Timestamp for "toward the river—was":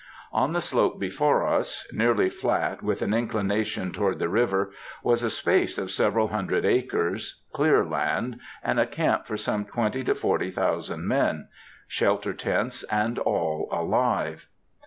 3.93-5.21